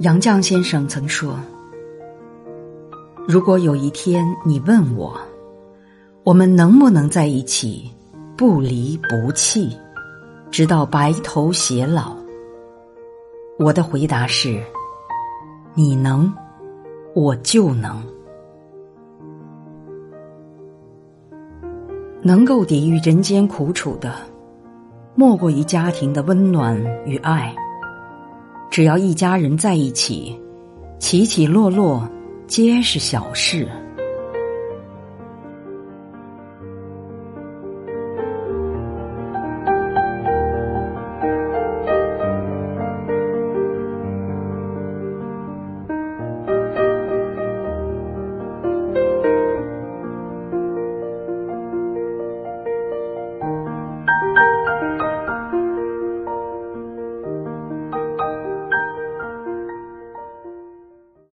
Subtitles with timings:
[0.00, 1.34] 杨绛先生曾说
[3.26, 5.18] ：“如果有一天你问我，
[6.22, 7.90] 我们能不能在一起，
[8.36, 9.76] 不离不弃，
[10.52, 12.16] 直到白头偕老？”
[13.58, 14.62] 我的回答是
[15.74, 16.32] ：“你能，
[17.12, 18.00] 我就能。
[22.22, 24.14] 能够抵御人间苦楚的，
[25.16, 27.52] 莫过于家庭的温暖与爱。”
[28.70, 30.38] 只要一家人在一起，
[30.98, 32.08] 起起落落
[32.46, 33.68] 皆是小事。